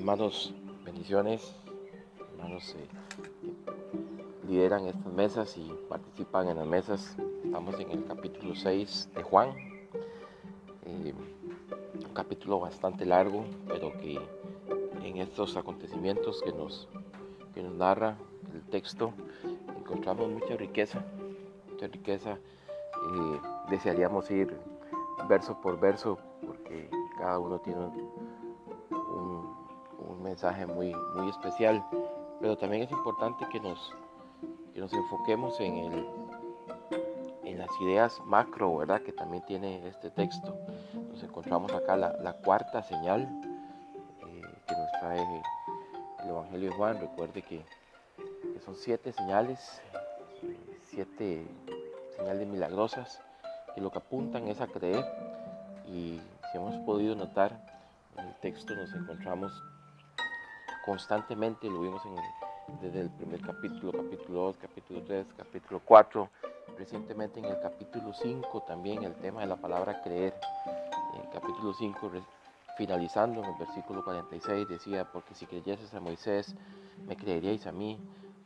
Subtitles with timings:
[0.00, 1.54] hermanos, bendiciones.
[2.32, 2.88] Hermanos eh,
[4.48, 7.16] lideran estas mesas y participan en las mesas.
[7.44, 9.50] Estamos en el capítulo 6 de Juan.
[10.86, 11.12] Eh,
[12.02, 14.18] un capítulo bastante largo, pero que
[15.04, 16.88] en estos acontecimientos que nos,
[17.52, 18.16] que nos narra
[18.54, 19.12] el texto
[19.76, 21.04] encontramos mucha riqueza.
[21.70, 22.32] Mucha riqueza.
[22.32, 24.56] Eh, desearíamos ir
[25.28, 28.39] verso por verso porque cada uno tiene un,
[30.22, 31.84] mensaje muy, muy especial,
[32.40, 33.94] pero también es importante que nos,
[34.74, 36.06] nos enfoquemos en, el,
[37.44, 39.02] en las ideas macro, ¿verdad?
[39.02, 40.56] Que también tiene este texto.
[41.10, 45.42] Nos encontramos acá la, cuarta señal eh, que nos trae
[46.22, 47.00] el Evangelio de Juan.
[47.00, 47.64] Recuerde que,
[48.64, 49.80] son siete señales,
[50.82, 51.46] siete
[52.16, 53.22] señales milagrosas
[53.74, 55.04] que lo que apuntan es a creer
[55.86, 57.58] y si hemos podido notar
[58.18, 59.52] en el texto nos encontramos
[60.84, 62.02] constantemente, lo vimos
[62.80, 66.28] desde el primer capítulo, capítulo 2, capítulo 3, capítulo 4,
[66.78, 70.34] recientemente en el capítulo 5 también el tema de la palabra creer.
[71.14, 72.10] En el capítulo 5,
[72.78, 76.54] finalizando en el versículo 46, decía, porque si creyeses a Moisés,
[77.06, 77.98] me creeríais a mí,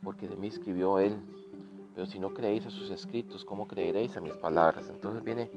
[0.03, 1.17] porque de mí escribió él.
[1.93, 4.89] Pero si no creéis a sus escritos, ¿cómo creeréis a mis palabras?
[4.89, 5.49] Entonces viene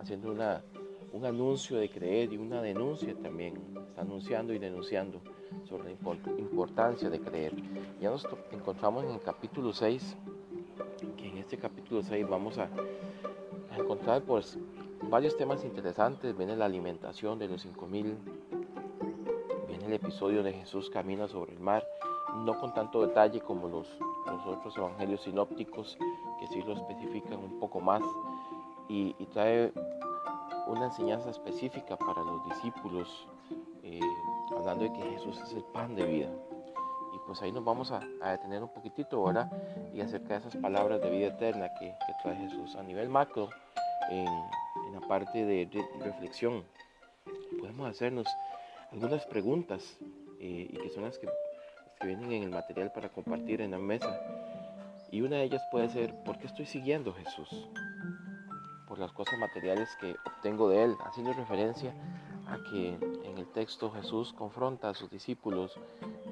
[0.00, 0.62] haciendo una
[1.14, 3.54] un anuncio de creer y una denuncia también.
[3.88, 5.20] Está anunciando y denunciando
[5.62, 5.90] sobre la
[6.40, 7.54] importancia de creer.
[8.00, 10.16] Ya nos encontramos en el capítulo 6,
[11.16, 12.68] que en este capítulo 6 vamos a,
[13.78, 14.58] encontrar pues
[15.08, 16.36] varios temas interesantes.
[16.36, 18.16] Viene la alimentación de los 5000,
[19.68, 21.86] viene el episodio de Jesús camina sobre el mar,
[22.44, 23.86] no con tanto detalle como los,
[24.46, 25.96] otros evangelios sinópticos,
[26.40, 28.02] que sí lo especifican un poco más.
[28.88, 29.72] Y trae
[30.66, 33.28] una enseñanza específica para los discípulos,
[33.82, 34.00] eh,
[34.56, 36.30] hablando de que Jesús es el pan de vida.
[37.14, 39.50] Y pues ahí nos vamos a, detener un poquitito ahora
[39.92, 43.48] y acerca de esas palabras de vida eterna que, trae Jesús a nivel macro,
[44.10, 44.26] en,
[44.92, 45.68] la parte de,
[46.00, 46.64] reflexión.
[47.58, 48.26] Podemos hacernos
[48.92, 49.96] algunas preguntas
[50.40, 51.28] eh, y que son las que,
[52.04, 54.20] vienen en el material para compartir en la mesa.
[55.10, 57.66] Y una de ellas puede ser, ¿por qué estoy siguiendo Jesús?
[58.94, 61.92] Por las cosas materiales que obtengo de Él, haciendo referencia
[62.46, 62.90] a que
[63.24, 65.76] en el texto Jesús confronta a sus discípulos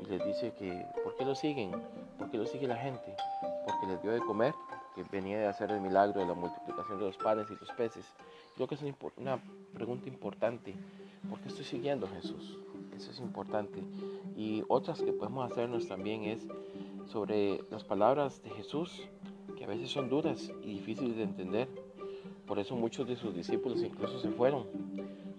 [0.01, 1.73] y les dice que ¿por qué lo siguen?
[2.17, 3.17] ¿Por qué lo sigue la gente?
[3.67, 4.55] Porque les dio de comer,
[4.95, 8.07] que venía de hacer el milagro de la multiplicación de los panes y los peces.
[8.55, 8.83] Creo que es
[9.17, 9.43] una
[9.75, 10.77] pregunta importante.
[11.29, 12.61] ¿Por qué estoy siguiendo a Jesús?
[12.97, 13.83] Eso es importante.
[14.37, 16.47] Y otras que podemos hacernos también es
[17.11, 19.03] sobre las palabras de Jesús,
[19.59, 21.69] que a veces son duras y difíciles de entender
[22.53, 24.67] por eso muchos de sus discípulos incluso se fueron.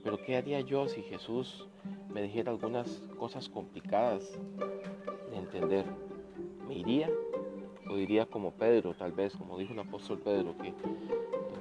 [0.03, 1.67] Pero ¿qué haría yo si Jesús
[2.11, 4.35] me dijera algunas cosas complicadas
[5.29, 5.85] de entender?
[6.67, 7.11] ¿Me iría?
[7.87, 10.73] ¿O diría como Pedro, tal vez, como dijo el apóstol Pedro que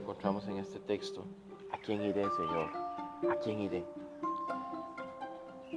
[0.00, 1.22] encontramos en este texto?
[1.70, 2.70] ¿A quién iré, Señor?
[3.30, 3.84] ¿A quién iré?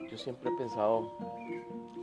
[0.09, 1.11] Yo siempre he pensado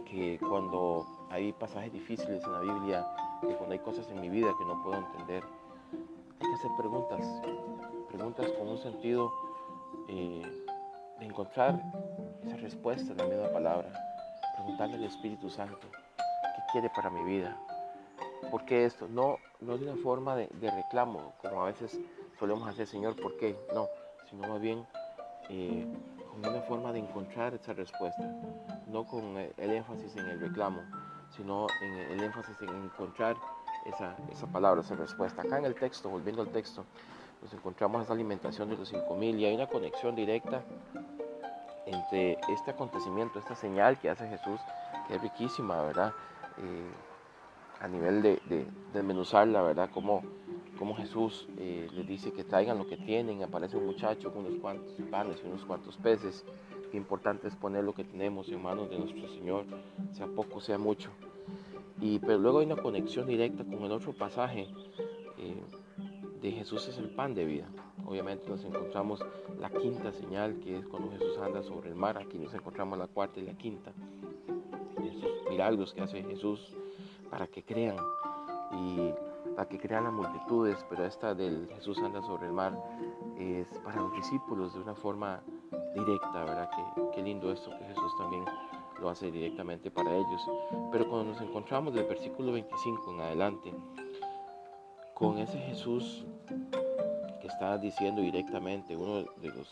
[0.05, 3.07] que cuando hay pasajes difíciles en la Biblia,
[3.41, 5.43] que cuando hay cosas en mi vida que no puedo entender,
[6.63, 7.27] hacer preguntas,
[8.09, 9.33] preguntas con un sentido
[10.09, 10.43] eh,
[11.19, 11.83] de encontrar
[12.47, 13.89] esa respuesta en la misma palabra,
[14.55, 17.57] preguntarle al Espíritu Santo, ¿qué quiere para mi vida?
[18.49, 19.09] ¿Por qué esto?
[19.09, 21.99] No, no de una forma de, reclamo, como a veces
[22.39, 23.59] solemos hacer, Señor, ¿por qué?
[23.75, 23.89] No,
[24.31, 24.87] sino más bien
[25.49, 25.85] eh,
[26.31, 28.23] con una forma de encontrar esa respuesta,
[28.87, 30.81] no con el énfasis en el reclamo,
[31.37, 33.35] sino en el énfasis en encontrar
[33.87, 35.43] esa, esa palabra, esa respuesta.
[35.43, 36.85] Acá en el texto, volviendo al texto,
[37.43, 40.63] nos encontramos esa alimentación de los 5000 y hay una conexión directa
[41.87, 44.61] entre este acontecimiento, esta señal que hace Jesús,
[45.09, 46.13] que es riquísima, ¿verdad?
[46.59, 46.91] Eh,
[47.81, 49.91] a nivel de, de, desmenuzarla, ¿verdad?
[49.93, 50.23] Como,
[50.79, 54.61] como Jesús eh, les dice que traigan lo que tienen, aparece un muchacho con unos
[54.61, 56.45] cuantos panes y unos cuantos peces.
[56.93, 59.65] Qué importante es poner lo que tenemos en manos de nuestro Señor,
[60.13, 61.11] sea poco, sea mucho.
[62.03, 64.67] Pero luego hay una conexión directa con el otro pasaje
[65.39, 65.63] eh,
[66.41, 67.69] de Jesús es el pan de vida.
[68.05, 69.25] Obviamente nos encontramos
[69.61, 72.19] la quinta señal que es cuando Jesús anda sobre el mar.
[72.19, 73.93] Aquí nos encontramos la cuarta y la quinta.
[75.05, 76.77] Esos milagros que hace Jesús
[77.31, 77.97] para que crean
[78.73, 79.13] y
[79.55, 80.85] para que crean las multitudes.
[80.91, 82.77] Pero esta del Jesús anda sobre el mar
[83.39, 85.41] es para los discípulos de una forma
[85.95, 86.69] directa, ¿verdad?
[86.75, 88.45] Qué, qué lindo esto que Jesús también
[89.01, 90.43] lo hace directamente para ellos.
[90.91, 93.75] Pero cuando nos encontramos del versículo 25 en adelante,
[95.15, 96.25] con ese Jesús
[97.41, 99.71] que está diciendo directamente, uno de los,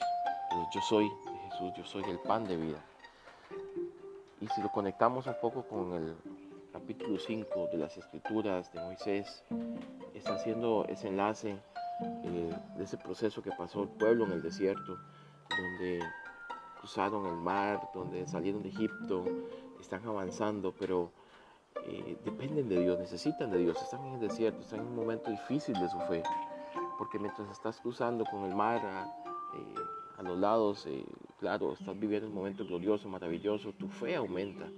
[0.74, 1.10] yo soy
[1.50, 2.84] Jesús, yo soy el pan de vida.
[4.40, 6.16] Y si lo conectamos un poco con el
[6.72, 9.44] capítulo 5 de las escrituras de Moisés,
[10.14, 11.58] está haciendo ese enlace
[12.24, 14.96] eh, de ese proceso que pasó el pueblo en el desierto,
[15.50, 16.00] donde
[16.80, 19.24] cruzaron el mar, donde salieron de Egipto,
[19.78, 21.12] están avanzando, pero
[21.86, 25.30] eh, dependen de Dios, necesitan de Dios, están en el desierto, están en un momento
[25.30, 26.22] difícil de su fe,
[26.98, 29.04] porque mientras estás cruzando con el mar a,
[29.56, 31.04] eh, los lados, eh,
[31.38, 34.68] claro, estás viviendo un momento glorioso, maravilloso, tu fe aumenta.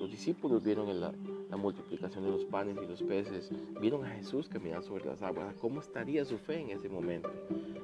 [0.00, 1.12] Los discípulos vieron la,
[1.56, 3.50] multiplicación de los panes y los peces,
[3.80, 7.30] vieron a Jesús caminar sobre las aguas, ¿cómo estaría su fe en ese momento?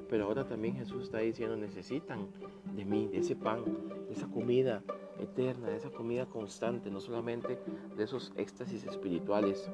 [0.08, 2.28] Pero ahora también Jesús está diciendo, necesitan
[2.74, 3.64] de mí, de ese pan,
[4.06, 4.82] de esa comida
[5.18, 7.58] eterna, de esa comida constante, no solamente
[7.96, 9.70] de esos éxtasis espirituales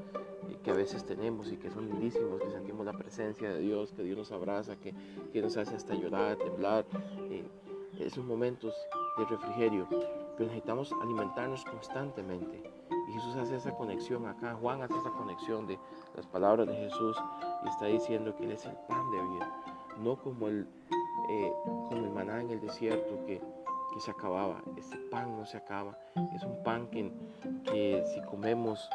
[0.48, 3.92] eh, que a veces tenemos y que son lindísimos, que sentimos la presencia de Dios,
[3.92, 4.94] que Dios nos abraza, que,
[5.32, 6.86] que nos hace hasta llorar, temblar,
[7.30, 7.44] eh,
[7.98, 8.74] esos momentos
[9.18, 12.62] de refrigerio, pero necesitamos alimentarnos constantemente.
[13.08, 15.78] Y Jesús hace esa conexión acá, Juan hace esa conexión de
[16.16, 17.16] las palabras de Jesús
[17.64, 20.66] y está diciendo que Él es el pan de vida, no como el,
[21.30, 23.40] eh, como el maná en el desierto que
[23.92, 24.62] que se acababa.
[24.76, 25.96] Ese pan no se acaba.
[26.34, 27.12] Es un pan que,
[27.64, 28.88] que si comemos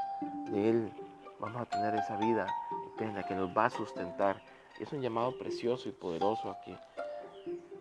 [0.50, 0.94] de él
[1.40, 2.48] vamos a tener esa vida
[2.94, 4.42] eterna que nos va a sustentar.
[4.80, 6.76] Es un llamado precioso y poderoso a que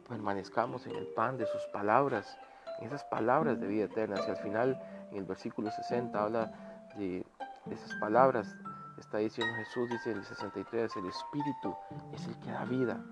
[0.08, 2.38] permanezcamos en el pan de sus palabras,
[2.80, 4.18] en esas palabras de vida eterna.
[4.18, 4.80] Si al final,
[5.10, 6.52] en el versículo 60, habla
[6.96, 7.24] de,
[7.64, 8.54] de esas palabras,
[9.00, 11.74] está diciendo Jesús, dice el 63, el Espíritu
[12.12, 13.04] es el que da vida.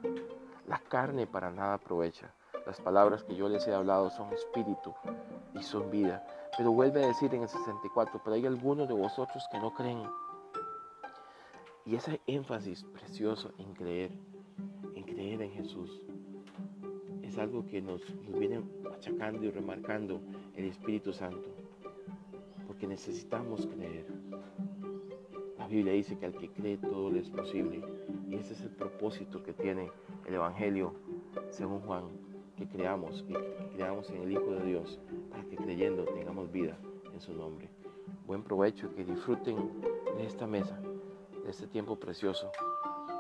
[0.67, 2.33] La carne para nada aprovecha.
[2.67, 4.95] Las palabras que yo les he hablado son espíritu
[5.53, 6.25] y son vida.
[6.57, 10.03] Pero vuelve a decir en el 64, pero hay algunos de vosotros que no creen.
[11.85, 14.13] Y ese énfasis precioso en creer,
[14.95, 16.01] en creer en Jesús,
[17.23, 18.01] es algo que nos,
[18.39, 18.63] viene
[18.95, 20.23] achacando y remarcando
[20.55, 21.51] el Espíritu Santo.
[22.67, 24.07] Porque necesitamos creer.
[25.75, 27.83] Biblia dice que al que cree todo le es posible.
[28.29, 29.91] Y ese es el propósito que tiene
[30.25, 30.95] el Evangelio
[31.51, 32.05] según Juan
[32.57, 33.35] que creamos, que
[33.75, 35.01] creamos en el Hijo de Dios,
[35.31, 36.79] para que creyendo tengamos vida
[37.13, 37.69] en su nombre.
[38.27, 39.57] Buen provecho, que disfruten
[40.17, 40.79] de esta mesa,
[41.43, 42.53] de este tiempo precioso,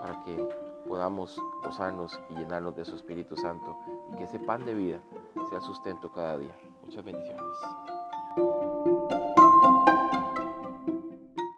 [0.00, 0.48] para que
[0.86, 3.76] podamos gozarnos y llenarnos de su Espíritu Santo
[4.12, 5.00] y que ese pan de vida
[5.50, 6.56] sea sustento cada día.
[6.84, 7.58] Muchas bendiciones.